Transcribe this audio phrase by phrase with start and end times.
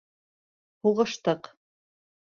[0.87, 1.53] Һуғыштыҡ.